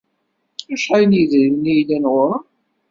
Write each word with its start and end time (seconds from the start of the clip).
Acḥal 0.73 1.03
n 1.05 1.17
yidrimen 1.17 1.69
i 1.71 1.73
yellan 1.77 2.05
ɣur-m? 2.13 2.43